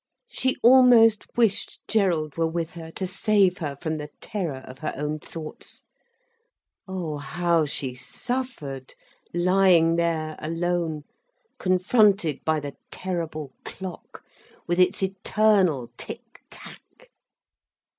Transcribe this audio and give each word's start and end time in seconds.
She 0.31 0.55
almost 0.63 1.27
wished 1.37 1.79
Gerald 1.87 2.35
were 2.35 2.47
with 2.47 2.71
her 2.71 2.89
to 2.93 3.05
save 3.05 3.59
her 3.59 3.77
from 3.79 3.97
the 3.97 4.09
terror 4.19 4.63
of 4.65 4.79
her 4.79 4.95
own 4.97 5.19
thoughts. 5.19 5.83
Oh, 6.87 7.17
how 7.17 7.67
she 7.67 7.93
suffered, 7.93 8.95
lying 9.31 9.97
there 9.97 10.37
alone, 10.39 11.03
confronted 11.59 12.43
by 12.43 12.59
the 12.59 12.73
terrible 12.89 13.53
clock, 13.63 14.23
with 14.65 14.79
its 14.79 15.03
eternal 15.03 15.91
tick 15.97 16.41
tack. 16.49 17.11